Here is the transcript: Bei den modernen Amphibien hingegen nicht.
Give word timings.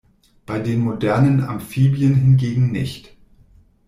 Bei 0.47 0.57
den 0.59 0.79
modernen 0.79 1.43
Amphibien 1.43 2.15
hingegen 2.15 2.71
nicht. 2.71 3.15